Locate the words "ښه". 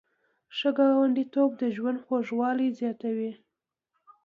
0.57-0.69